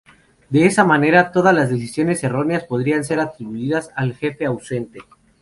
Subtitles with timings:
[0.49, 5.01] De esa manera, todas las decisiones erróneas podían ser atribuidas al jefe ausente.